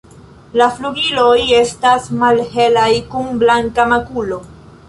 La 0.59 0.69
flugiloj 0.77 1.35
estas 1.59 2.09
malhelaj 2.23 2.89
kun 3.15 3.31
blanka 3.45 3.91
makulo. 3.95 4.43